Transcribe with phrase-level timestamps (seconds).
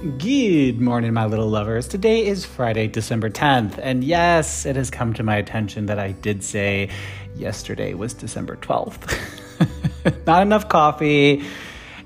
[0.00, 1.86] Good morning, my little lovers.
[1.86, 6.12] Today is Friday, December 10th, and yes, it has come to my attention that I
[6.12, 6.88] did say
[7.36, 9.14] yesterday was December 12th.
[10.26, 11.44] Not enough coffee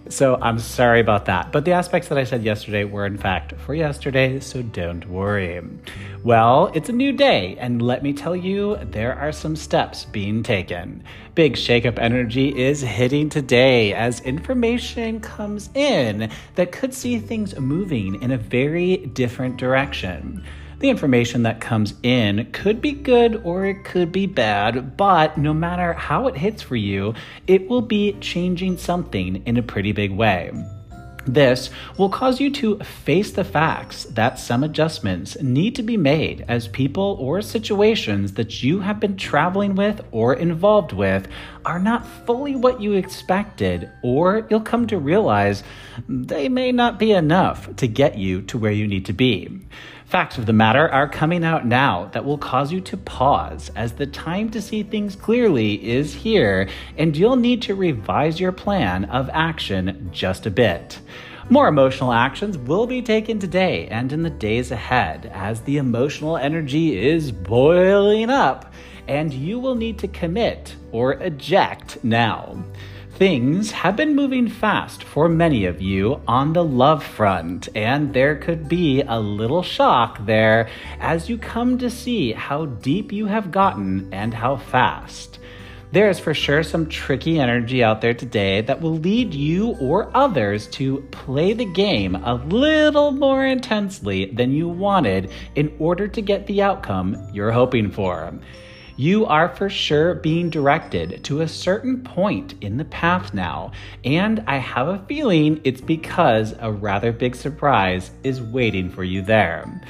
[0.08, 1.50] so I'm sorry about that.
[1.52, 5.62] But the aspects that I said yesterday were, in fact, for yesterday, so don't worry.
[6.22, 10.42] Well, it's a new day, and let me tell you, there are some steps being
[10.42, 11.02] taken.
[11.34, 18.22] Big shakeup energy is hitting today as information comes in that could see things moving
[18.22, 20.44] in a very different direction.
[20.84, 25.54] The information that comes in could be good or it could be bad, but no
[25.54, 27.14] matter how it hits for you,
[27.46, 30.52] it will be changing something in a pretty big way.
[31.26, 36.44] This will cause you to face the facts that some adjustments need to be made
[36.48, 41.28] as people or situations that you have been traveling with or involved with
[41.64, 45.62] are not fully what you expected, or you'll come to realize
[46.10, 49.62] they may not be enough to get you to where you need to be.
[50.06, 53.94] Facts of the matter are coming out now that will cause you to pause as
[53.94, 59.06] the time to see things clearly is here, and you'll need to revise your plan
[59.06, 61.00] of action just a bit.
[61.50, 66.36] More emotional actions will be taken today and in the days ahead as the emotional
[66.36, 68.72] energy is boiling up,
[69.08, 72.62] and you will need to commit or eject now.
[73.16, 78.34] Things have been moving fast for many of you on the love front, and there
[78.34, 80.68] could be a little shock there
[80.98, 85.38] as you come to see how deep you have gotten and how fast.
[85.92, 90.10] There is for sure some tricky energy out there today that will lead you or
[90.12, 96.20] others to play the game a little more intensely than you wanted in order to
[96.20, 98.32] get the outcome you're hoping for
[98.96, 103.72] you are for sure being directed to a certain point in the path now,
[104.04, 109.22] and I have a feeling it's because a rather big surprise is waiting for you
[109.22, 109.82] there.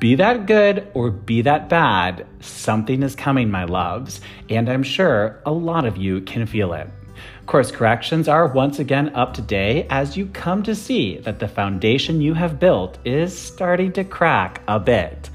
[0.00, 5.40] Be that good or be that bad, something is coming, my loves, and I'm sure
[5.46, 6.88] a lot of you can feel it.
[7.46, 11.48] Course corrections are once again up to date as you come to see that the
[11.48, 15.28] foundation you have built is starting to crack a bit.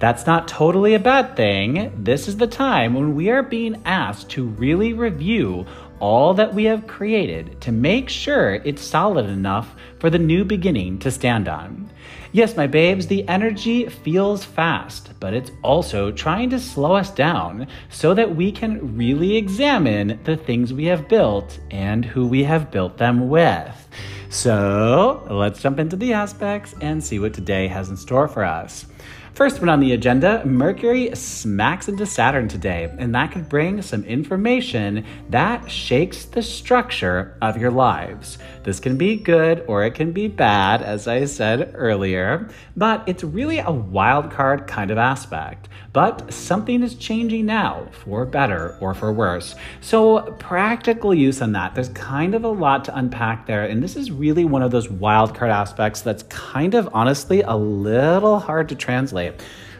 [0.00, 1.92] That's not totally a bad thing.
[1.94, 5.66] This is the time when we are being asked to really review
[5.98, 10.98] all that we have created to make sure it's solid enough for the new beginning
[11.00, 11.90] to stand on.
[12.32, 17.66] Yes, my babes, the energy feels fast, but it's also trying to slow us down
[17.90, 22.70] so that we can really examine the things we have built and who we have
[22.70, 23.88] built them with.
[24.30, 28.86] So let's jump into the aspects and see what today has in store for us.
[29.34, 34.04] First one on the agenda Mercury smacks into Saturn today, and that could bring some
[34.04, 38.38] information that shakes the structure of your lives.
[38.64, 43.24] This can be good or it can be bad, as I said earlier, but it's
[43.24, 45.68] really a wild card kind of aspect.
[45.92, 49.56] But something is changing now for better or for worse.
[49.80, 53.96] So, practical use on that, there's kind of a lot to unpack there, and this
[53.96, 58.68] is really one of those wild card aspects that's kind of honestly a little hard
[58.68, 59.19] to translate.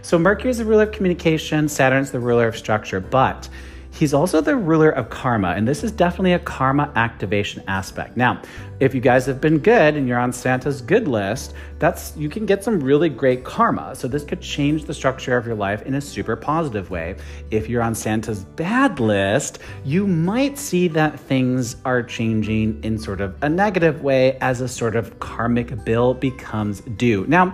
[0.02, 3.48] So, Mercury is the ruler of communication, Saturn's the ruler of structure, but
[3.92, 8.16] He's also the ruler of karma, and this is definitely a karma activation aspect.
[8.16, 8.40] Now,
[8.78, 12.46] if you guys have been good and you're on Santa's good list, that's you can
[12.46, 13.94] get some really great karma.
[13.94, 17.16] So this could change the structure of your life in a super positive way.
[17.50, 23.20] If you're on Santa's bad list, you might see that things are changing in sort
[23.20, 27.26] of a negative way as a sort of karmic bill becomes due.
[27.26, 27.52] Now,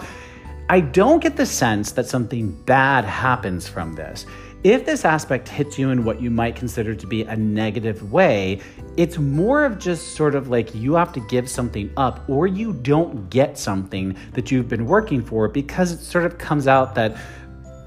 [0.69, 4.27] I don't get the sense that something bad happens from this.
[4.65, 8.61] If this aspect hits you in what you might consider to be a negative way,
[8.97, 12.73] it's more of just sort of like you have to give something up or you
[12.73, 17.17] don't get something that you've been working for because it sort of comes out that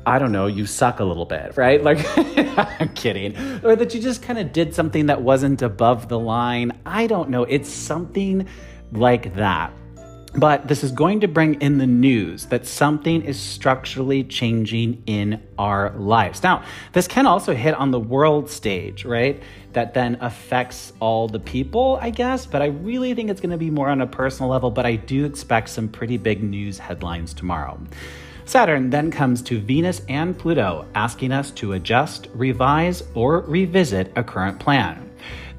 [0.06, 1.84] I don't know, you suck a little bit, right?
[1.90, 2.00] Like,
[2.80, 3.36] I'm kidding.
[3.62, 6.80] Or that you just kind of did something that wasn't above the line.
[6.86, 7.44] I don't know.
[7.44, 8.48] It's something
[8.94, 9.74] like that.
[10.36, 15.42] But this is going to bring in the news that something is structurally changing in
[15.58, 16.44] our lives.
[16.44, 19.42] Now, this can also hit on the world stage, right?
[19.74, 22.46] That then affects all the people, I guess.
[22.46, 24.70] But I really think it's going to be more on a personal level.
[24.70, 27.80] But I do expect some pretty big news headlines tomorrow.
[28.46, 34.24] Saturn then comes to Venus and Pluto, asking us to adjust, revise, or revisit a
[34.24, 35.09] current plan.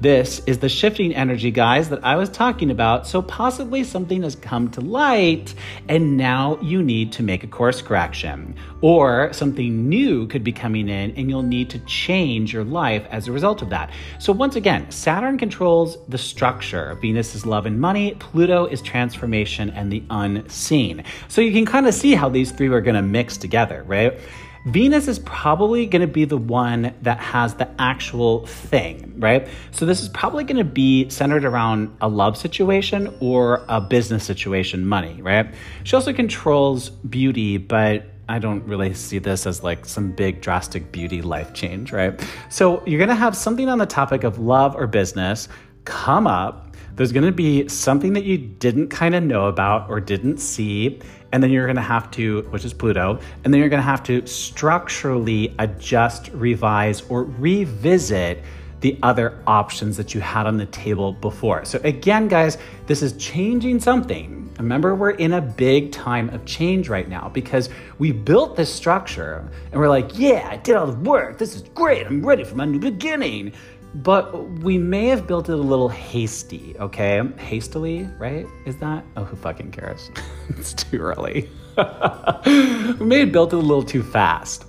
[0.01, 3.05] This is the shifting energy, guys, that I was talking about.
[3.05, 5.53] So possibly something has come to light
[5.87, 8.55] and now you need to make a course correction.
[8.81, 13.27] Or something new could be coming in and you'll need to change your life as
[13.27, 13.91] a result of that.
[14.17, 16.97] So once again, Saturn controls the structure.
[16.99, 18.15] Venus is love and money.
[18.15, 21.03] Pluto is transformation and the unseen.
[21.27, 24.19] So you can kind of see how these three are going to mix together, right?
[24.65, 29.47] Venus is probably going to be the one that has the actual thing, right?
[29.71, 34.23] So this is probably going to be centered around a love situation or a business
[34.23, 35.51] situation, money, right?
[35.83, 40.91] She also controls beauty, but I don't really see this as like some big drastic
[40.91, 42.19] beauty life change, right?
[42.49, 45.49] So you're going to have something on the topic of love or business
[45.85, 49.99] come up there's going to be something that you didn't kind of know about or
[49.99, 50.99] didn't see.
[51.31, 53.87] And then you're going to have to, which is Pluto, and then you're going to
[53.87, 58.43] have to structurally adjust, revise, or revisit
[58.81, 61.63] the other options that you had on the table before.
[61.65, 62.57] So, again, guys,
[62.87, 64.51] this is changing something.
[64.57, 67.69] Remember, we're in a big time of change right now because
[67.99, 71.37] we built this structure and we're like, yeah, I did all the work.
[71.37, 72.05] This is great.
[72.05, 73.53] I'm ready for my new beginning
[73.95, 77.21] but we may have built it a little hasty, okay?
[77.37, 78.45] Hastily, right?
[78.65, 79.03] Is that?
[79.17, 80.09] Oh, who fucking cares?
[80.49, 81.49] it's too early.
[81.77, 84.65] we may have built it a little too fast.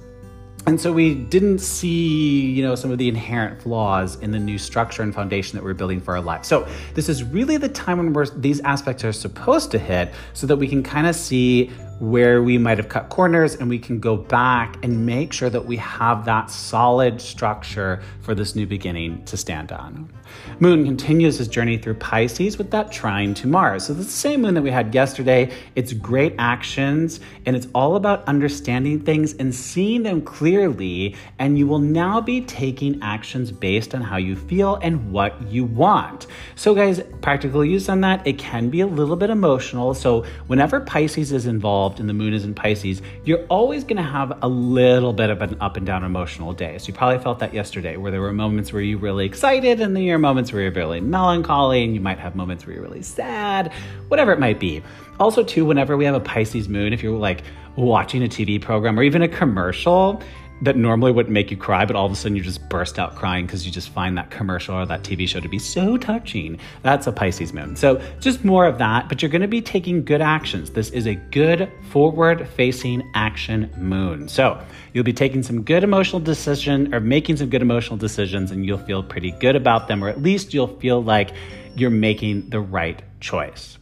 [0.66, 4.58] And so we didn't see, you know, some of the inherent flaws in the new
[4.58, 6.44] structure and foundation that we're building for our life.
[6.44, 10.56] So this is really the time when these aspects are supposed to hit so that
[10.56, 11.72] we can kind of see
[12.02, 15.64] where we might have cut corners and we can go back and make sure that
[15.64, 20.12] we have that solid structure for this new beginning to stand on.
[20.58, 23.87] Moon continues his journey through Pisces with that trine to Mars.
[23.87, 25.52] So, the same moon that we had yesterday.
[25.75, 31.16] It's great actions and it's all about understanding things and seeing them clearly.
[31.38, 35.64] And you will now be taking actions based on how you feel and what you
[35.64, 36.26] want.
[36.54, 39.94] So, guys, practical use on that, it can be a little bit emotional.
[39.94, 43.96] So, whenever Pisces is involved, involved and the moon is in Pisces, you're always going
[43.96, 46.78] to have a little bit of an up and down emotional day.
[46.78, 49.94] So you probably felt that yesterday, where there were moments where you're really excited and
[49.94, 52.84] then there are moments where you're really melancholy and you might have moments where you're
[52.84, 53.72] really sad,
[54.08, 54.82] whatever it might be.
[55.20, 57.42] Also, too, whenever we have a Pisces moon, if you're like
[57.76, 60.20] watching a TV program or even a commercial,
[60.62, 63.17] that normally wouldn't make you cry, but all of a sudden you just burst out
[63.17, 66.59] crying because you just find that commercial or that TV show to be so touching.
[66.82, 67.75] That's a Pisces moon.
[67.75, 70.70] So just more of that, but you're going to be taking good actions.
[70.70, 74.29] This is a good forward facing action moon.
[74.29, 74.62] So
[74.93, 78.79] you'll be taking some good emotional decision or making some good emotional decisions and you'll
[78.79, 81.32] feel pretty good about them, or at least you'll feel like
[81.75, 83.79] you're making the right choice.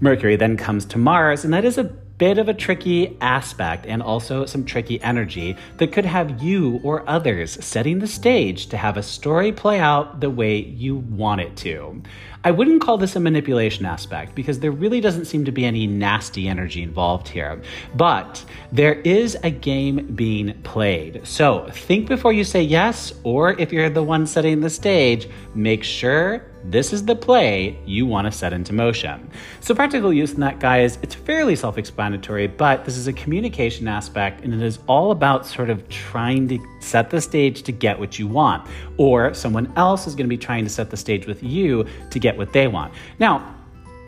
[0.00, 1.84] Mercury then comes to Mars, and that is a
[2.18, 7.08] bit of a tricky aspect and also some tricky energy that could have you or
[7.08, 11.56] others setting the stage to have a story play out the way you want it
[11.56, 12.02] to.
[12.44, 15.86] I wouldn't call this a manipulation aspect because there really doesn't seem to be any
[15.86, 17.60] nasty energy involved here.
[17.96, 21.26] But there is a game being played.
[21.26, 25.82] So think before you say yes, or if you're the one setting the stage, make
[25.82, 29.30] sure this is the play you want to set into motion.
[29.60, 33.86] So, practical use in that, guys, it's fairly self explanatory, but this is a communication
[33.88, 37.98] aspect and it is all about sort of trying to set the stage to get
[37.98, 41.26] what you want, or someone else is going to be trying to set the stage
[41.26, 42.92] with you to get what they want.
[43.18, 43.54] Now,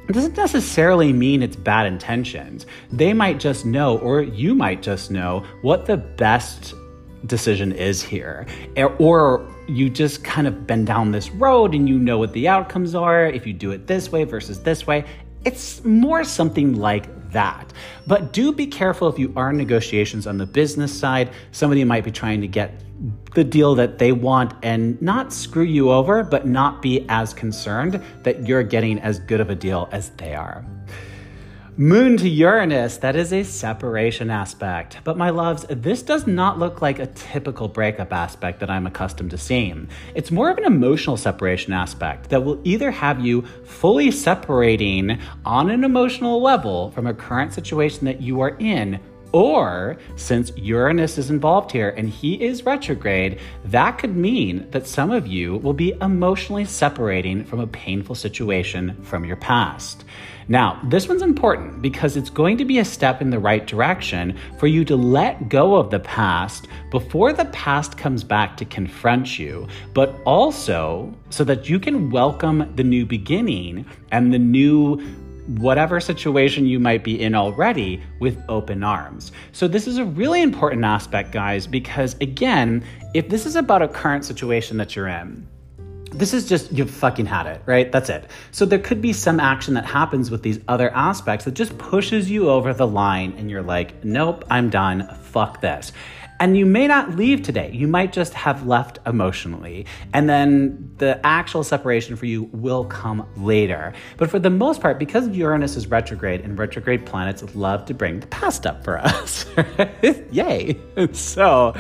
[0.09, 2.65] it doesn't necessarily mean it's bad intentions.
[2.91, 6.75] They might just know, or you might just know, what the best
[7.27, 8.47] decision is here.
[8.99, 12.95] Or you just kind of been down this road and you know what the outcomes
[12.95, 15.05] are if you do it this way versus this way.
[15.45, 17.73] It's more something like that.
[18.07, 21.31] But do be careful if you are in negotiations on the business side.
[21.53, 22.83] Somebody might be trying to get
[23.35, 28.03] the deal that they want and not screw you over, but not be as concerned
[28.25, 30.65] that you're getting as good of a deal as they are.
[31.81, 34.99] Moon to Uranus, that is a separation aspect.
[35.05, 39.31] But my loves, this does not look like a typical breakup aspect that I'm accustomed
[39.31, 39.89] to seeing.
[40.17, 45.71] It's more of an emotional separation aspect that will either have you fully separating on
[45.71, 48.99] an emotional level from a current situation that you are in
[49.33, 55.11] or, since Uranus is involved here and he is retrograde, that could mean that some
[55.11, 60.05] of you will be emotionally separating from a painful situation from your past.
[60.51, 64.39] Now, this one's important because it's going to be a step in the right direction
[64.59, 69.39] for you to let go of the past before the past comes back to confront
[69.39, 74.99] you, but also so that you can welcome the new beginning and the new
[75.49, 79.33] whatever situation you might be in already with open arms.
[79.53, 83.89] So, this is a really important aspect, guys, because again, if this is about a
[83.89, 85.47] current situation that you're in,
[86.13, 87.91] this is just you've fucking had it, right?
[87.93, 88.25] That's it.
[88.51, 92.31] So there could be some action that happens with these other aspects that just pushes
[92.31, 95.09] you over the line and you're like, nope, I'm done.
[95.23, 95.93] Fuck this.
[96.41, 97.71] And you may not leave today.
[97.73, 99.87] You might just have left emotionally.
[100.13, 103.93] And then the actual separation for you will come later.
[104.17, 108.21] But for the most part, because Uranus is retrograde and retrograde planets love to bring
[108.21, 109.47] the past up for us,
[110.31, 110.79] yay.
[111.13, 111.75] So,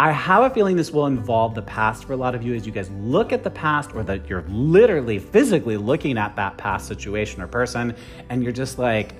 [0.00, 2.66] I have a feeling this will involve the past for a lot of you as
[2.66, 6.88] you guys look at the past or that you're literally physically looking at that past
[6.88, 7.94] situation or person
[8.28, 9.12] and you're just like,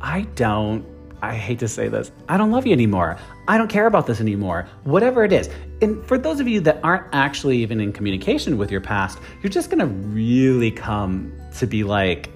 [0.00, 0.86] I don't,
[1.22, 3.16] I hate to say this, I don't love you anymore.
[3.46, 4.66] I don't care about this anymore.
[4.82, 5.48] Whatever it is.
[5.80, 9.50] And for those of you that aren't actually even in communication with your past, you're
[9.50, 12.28] just gonna really come to be like,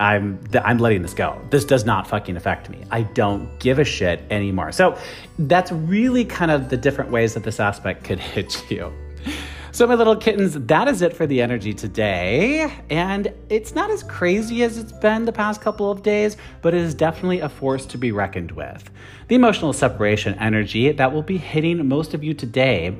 [0.00, 1.40] I'm I'm letting this go.
[1.50, 2.82] This does not fucking affect me.
[2.90, 4.72] I don't give a shit anymore.
[4.72, 4.98] So
[5.38, 8.92] that's really kind of the different ways that this aspect could hit you.
[9.72, 12.72] So, my little kittens, that is it for the energy today.
[12.90, 16.80] And it's not as crazy as it's been the past couple of days, but it
[16.80, 18.90] is definitely a force to be reckoned with.
[19.28, 22.96] The emotional separation energy that will be hitting most of you today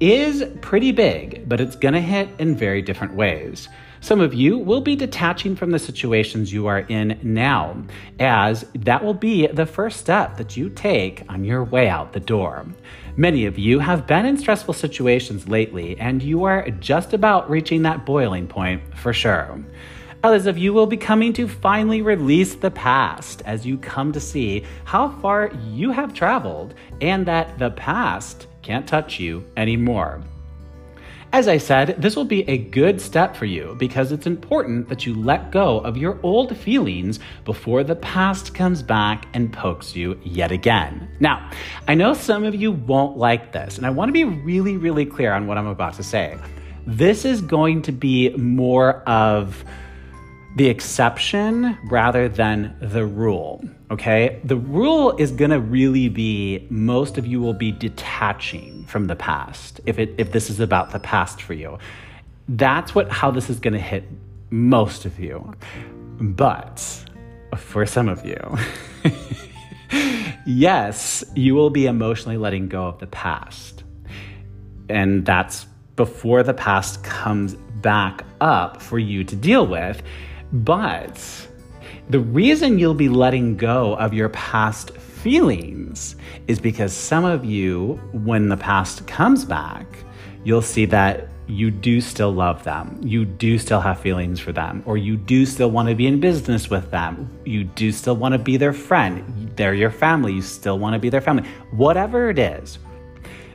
[0.00, 3.68] is pretty big, but it's gonna hit in very different ways.
[4.00, 7.84] Some of you will be detaching from the situations you are in now,
[8.20, 12.20] as that will be the first step that you take on your way out the
[12.20, 12.66] door.
[13.16, 17.82] Many of you have been in stressful situations lately, and you are just about reaching
[17.82, 19.58] that boiling point for sure.
[20.22, 24.20] Others of you will be coming to finally release the past as you come to
[24.20, 30.22] see how far you have traveled and that the past can't touch you anymore.
[31.32, 35.06] As I said, this will be a good step for you because it's important that
[35.06, 40.18] you let go of your old feelings before the past comes back and pokes you
[40.22, 41.08] yet again.
[41.20, 41.50] Now,
[41.88, 45.04] I know some of you won't like this, and I want to be really, really
[45.04, 46.38] clear on what I'm about to say.
[46.86, 49.64] This is going to be more of
[50.56, 53.62] the exception rather than the rule.
[53.90, 54.40] Okay.
[54.42, 59.14] The rule is going to really be most of you will be detaching from the
[59.16, 61.78] past if it, if this is about the past for you.
[62.48, 64.04] That's what, how this is going to hit
[64.50, 65.52] most of you.
[66.18, 67.04] But
[67.56, 68.56] for some of you,
[70.46, 73.84] yes, you will be emotionally letting go of the past.
[74.88, 80.02] And that's before the past comes back up for you to deal with.
[80.52, 81.48] But
[82.08, 88.00] the reason you'll be letting go of your past feelings is because some of you,
[88.12, 89.86] when the past comes back,
[90.44, 93.00] you'll see that you do still love them.
[93.02, 96.20] You do still have feelings for them, or you do still want to be in
[96.20, 97.30] business with them.
[97.44, 99.52] You do still want to be their friend.
[99.56, 100.32] They're your family.
[100.34, 101.48] You still want to be their family.
[101.70, 102.78] Whatever it is,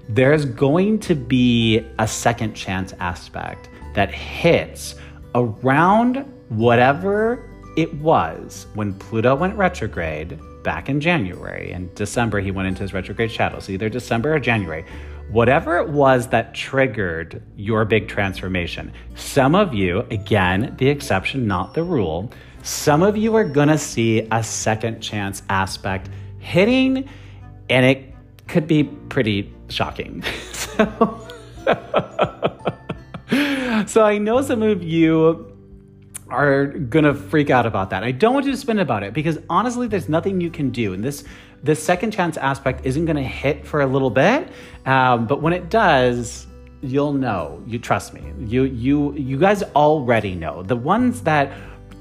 [0.07, 4.95] there's going to be a second chance aspect that hits
[5.35, 11.71] around whatever it was when Pluto went retrograde back in January.
[11.71, 13.59] and December, he went into his retrograde shadow.
[13.59, 14.85] So either December or January.
[15.31, 21.73] Whatever it was that triggered your big transformation, some of you, again, the exception, not
[21.73, 22.29] the rule,
[22.63, 27.07] some of you are gonna see a second chance aspect hitting,
[27.69, 28.13] and it
[28.47, 30.21] could be pretty shocking.
[30.51, 31.27] so,
[33.87, 35.50] so I know some of you
[36.31, 38.03] are gonna freak out about that.
[38.03, 40.93] I don't want you to spin about it because honestly, there's nothing you can do.
[40.93, 41.23] And this
[41.63, 44.49] this second chance aspect isn't gonna hit for a little bit,
[44.85, 46.47] um, but when it does,
[46.81, 47.61] you'll know.
[47.67, 48.21] You trust me.
[48.39, 50.63] You you you guys already know.
[50.63, 51.51] The ones that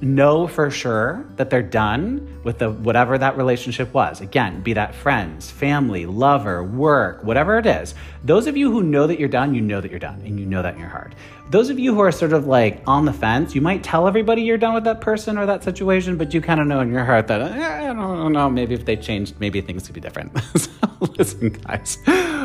[0.03, 4.21] know for sure that they're done with the whatever that relationship was.
[4.21, 7.95] Again, be that friends, family, lover, work, whatever it is.
[8.25, 10.47] Those of you who know that you're done, you know that you're done and you
[10.47, 11.15] know that in your heart.
[11.51, 14.43] Those of you who are sort of like on the fence, you might tell everybody
[14.43, 17.05] you're done with that person or that situation, but you kind of know in your
[17.05, 20.39] heart that eh, I don't know, maybe if they changed, maybe things could be different.
[20.57, 20.71] so
[21.19, 21.99] listen, guys,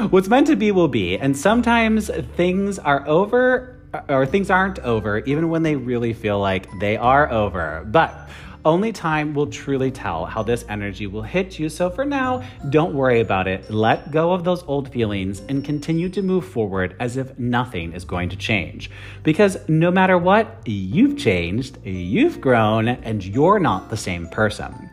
[0.09, 3.74] what's meant to be will be, and sometimes things are over
[4.07, 7.85] or things aren't over, even when they really feel like they are over.
[7.85, 8.29] But
[8.65, 11.69] only time will truly tell how this energy will hit you.
[11.69, 13.69] So for now, don't worry about it.
[13.69, 18.05] Let go of those old feelings and continue to move forward as if nothing is
[18.05, 18.89] going to change.
[19.21, 24.89] Because no matter what, you've changed, you've grown, and you're not the same person.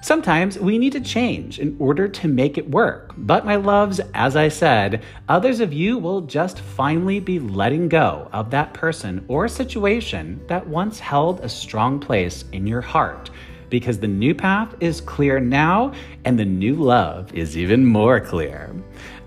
[0.00, 3.12] Sometimes we need to change in order to make it work.
[3.16, 8.28] But, my loves, as I said, others of you will just finally be letting go
[8.32, 13.30] of that person or situation that once held a strong place in your heart
[13.70, 15.92] because the new path is clear now
[16.24, 18.74] and the new love is even more clear.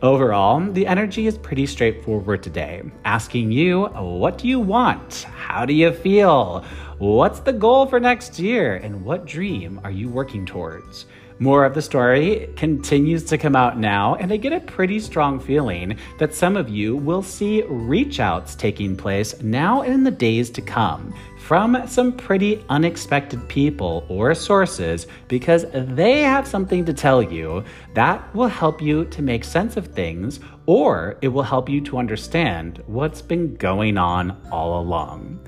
[0.01, 5.23] Overall, the energy is pretty straightforward today, asking you, what do you want?
[5.23, 6.65] How do you feel?
[7.01, 8.75] What's the goal for next year?
[8.75, 11.07] And what dream are you working towards?
[11.39, 15.39] More of the story continues to come out now, and I get a pretty strong
[15.39, 20.11] feeling that some of you will see reach outs taking place now and in the
[20.11, 26.93] days to come from some pretty unexpected people or sources because they have something to
[26.93, 27.63] tell you
[27.95, 31.97] that will help you to make sense of things or it will help you to
[31.97, 35.43] understand what's been going on all along.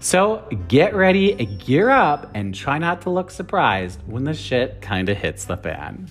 [0.00, 5.14] So get ready, gear up, and try not to look surprised when the shit kinda
[5.14, 6.08] hits the fan.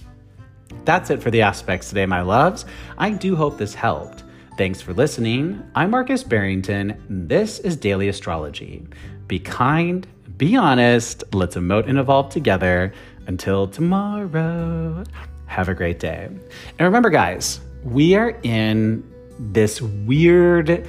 [0.84, 2.66] That's it for the aspects today, my loves.
[2.98, 4.24] I do hope this helped.
[4.58, 5.64] Thanks for listening.
[5.76, 7.02] I'm Marcus Barrington.
[7.10, 8.86] This is Daily Astrology.
[9.28, 12.94] Be kind, be honest, let's emote and evolve together.
[13.28, 15.04] Until tomorrow,
[15.46, 16.26] have a great day.
[16.28, 19.04] And remember, guys, we are in
[19.40, 20.88] this weird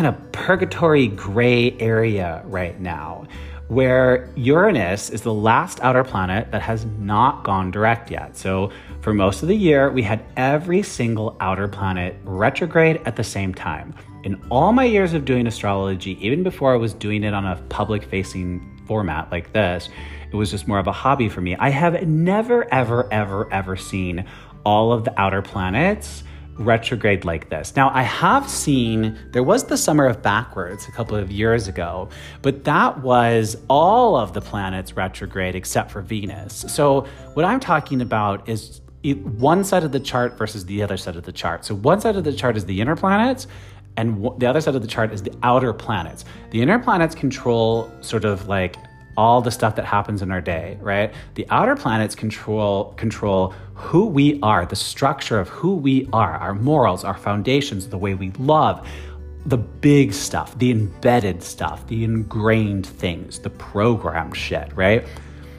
[0.00, 3.22] kind of purgatory gray area right now
[3.68, 8.34] where Uranus is the last outer planet that has not gone direct yet.
[8.34, 13.22] So, for most of the year, we had every single outer planet retrograde at the
[13.22, 13.94] same time.
[14.24, 17.56] In all my years of doing astrology, even before I was doing it on a
[17.68, 19.90] public facing format like this,
[20.32, 21.56] it was just more of a hobby for me.
[21.56, 24.24] I have never, ever, ever, ever seen
[24.64, 26.24] all of the outer planets
[26.60, 27.74] retrograde like this.
[27.74, 32.08] Now, I have seen, there was the summer of backwards a couple of years ago,
[32.42, 36.66] but that was all of the planets retrograde except for Venus.
[36.68, 41.16] So, what I'm talking about is one side of the chart versus the other side
[41.16, 41.64] of the chart.
[41.64, 43.46] So, one side of the chart is the inner planets,
[43.96, 46.24] and the other side of the chart is the outer planets.
[46.50, 48.76] The inner planets control sort of like
[49.16, 51.12] all the stuff that happens in our day, right?
[51.34, 56.54] The outer planets control control who we are, the structure of who we are, our
[56.54, 58.86] morals, our foundations, the way we love,
[59.46, 65.06] the big stuff, the embedded stuff, the ingrained things, the programmed shit, right?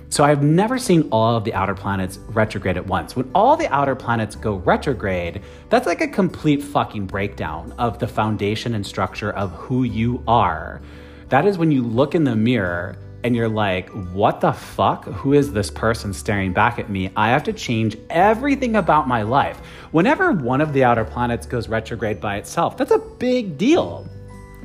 [0.10, 3.16] So I've never seen all of the outer planets retrograde at once.
[3.16, 8.08] When all the outer planets go retrograde, that's like a complete fucking breakdown of the
[8.08, 10.82] foundation and structure of who you are.
[11.30, 15.06] That is when you look in the mirror and you're like, what the fuck?
[15.06, 17.12] Who is this person staring back at me?
[17.16, 19.58] I have to change everything about my life.
[19.92, 24.08] Whenever one of the outer planets goes retrograde by itself, that's a big deal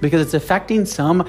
[0.01, 1.29] because it's affecting some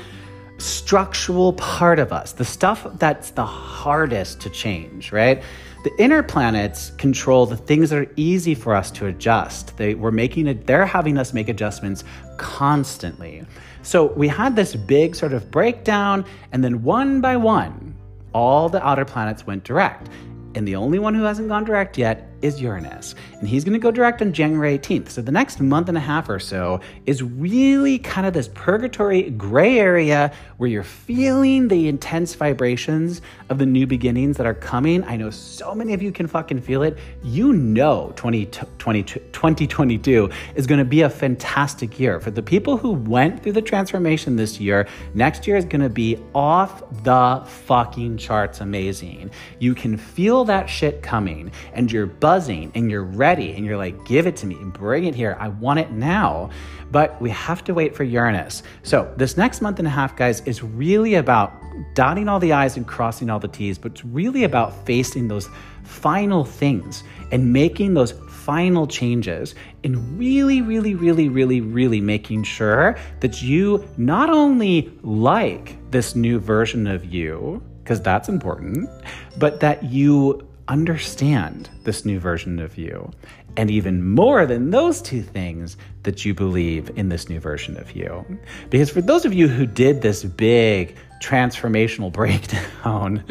[0.58, 5.44] structural part of us, the stuff that's the hardest to change, right?
[5.84, 9.78] The inner planets control the things that are easy for us to adjust.
[9.78, 12.04] They we're making it, they're having us make adjustments
[12.38, 13.46] constantly.
[13.88, 17.96] So we had this big sort of breakdown, and then one by one,
[18.34, 20.10] all the outer planets went direct.
[20.56, 23.16] And the only one who hasn't gone direct yet is Uranus.
[23.40, 25.10] And he's going to go direct on January 18th.
[25.10, 29.30] So the next month and a half or so is really kind of this purgatory
[29.32, 35.04] gray area where you're feeling the intense vibrations of the new beginnings that are coming.
[35.04, 36.98] I know so many of you can fucking feel it.
[37.24, 42.20] You know 2020, 2022 is going to be a fantastic year.
[42.20, 45.90] For the people who went through the transformation this year, next year is going to
[45.90, 49.32] be off the fucking charts amazing.
[49.60, 54.04] You can feel that shit coming and you're buzzing and you're ready and you're like,
[54.04, 55.38] give it to me, and bring it here.
[55.40, 56.50] I want it now.
[56.92, 58.64] But we have to wait for Uranus.
[58.84, 61.54] So, this next month and a half, guys, is really about
[61.94, 65.48] dotting all the I's and crossing all the T's, but it's really about facing those
[65.84, 72.98] final things and making those final changes and really, really, really, really, really making sure
[73.22, 78.90] that you not only like this new version of you, because that's important,
[79.38, 83.12] but that you understand this new version of you.
[83.56, 87.92] And even more than those two things, that you believe in this new version of
[87.94, 88.26] you.
[88.70, 93.24] Because for those of you who did this big transformational breakdown,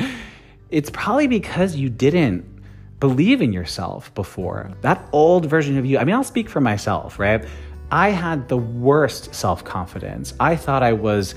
[0.71, 2.45] it's probably because you didn't
[3.01, 4.73] believe in yourself before.
[4.83, 7.47] That old version of you, I mean, I'll speak for myself, right?
[7.91, 10.35] I had the worst self confidence.
[10.41, 11.35] I thought I was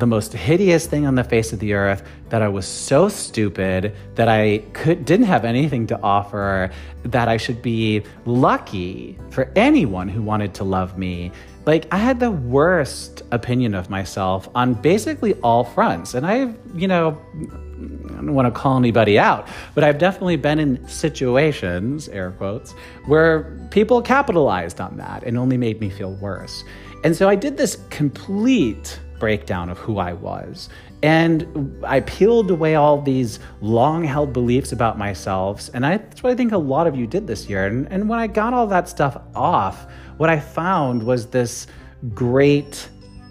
[0.00, 3.94] the most hideous thing on the face of the earth, that I was so stupid,
[4.14, 6.70] that I could didn't have anything to offer,
[7.04, 11.30] that I should be lucky for anyone who wanted to love me.
[11.66, 16.14] Like I had the worst opinion of myself on basically all fronts.
[16.14, 20.58] And I've, you know, I don't want to call anybody out, but I've definitely been
[20.58, 22.72] in situations, air quotes,
[23.06, 26.64] where people capitalized on that and only made me feel worse.
[27.04, 30.68] And so I did this complete breakdown of who I was.
[31.02, 35.70] And I peeled away all these long held beliefs about myself.
[35.72, 37.66] And I, that's what I think a lot of you did this year.
[37.66, 41.68] And, and when I got all that stuff off, what I found was this
[42.14, 42.88] great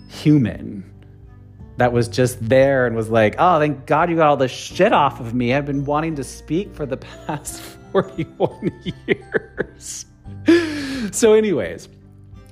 [0.08, 0.90] human
[1.78, 4.94] that was just there and was like, oh, thank God you got all this shit
[4.94, 5.54] off of me.
[5.54, 6.98] I've been wanting to speak for the
[7.28, 10.06] past 41 years.
[11.12, 11.88] so, anyways,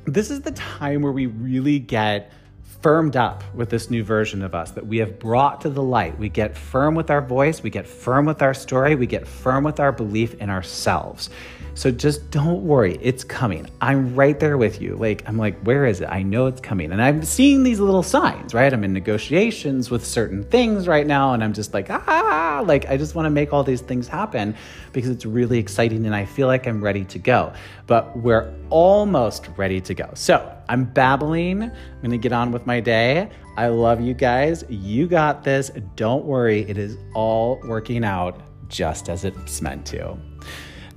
[0.06, 2.32] this is the time where we really get
[2.82, 6.18] firmed up with this new version of us that we have brought to the light.
[6.20, 9.64] We get firm with our voice, we get firm with our story, we get firm
[9.64, 11.30] with our belief in ourselves.
[11.74, 13.70] So just don't worry, it's coming.
[13.82, 14.96] I'm right there with you.
[14.96, 16.08] Like, I'm like, where is it?
[16.10, 16.92] I know it's coming.
[16.92, 18.74] And I'm seeing these little signs, right?
[18.74, 22.98] I'm in negotiations with certain things right now, and I'm just like, ah, like, I
[22.98, 24.56] just want to make all these things happen
[24.92, 27.54] because it's really exciting and I feel like I'm ready to go.
[27.86, 30.10] But we're almost ready to go.
[30.16, 31.64] So I'm babbling.
[31.64, 33.30] I'm going to get on with my day.
[33.56, 34.64] I love you guys.
[34.70, 35.72] You got this.
[35.96, 40.18] Don't worry, it is all working out just as it's meant to.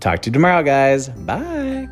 [0.00, 1.08] Talk to you tomorrow, guys.
[1.08, 1.88] Bye.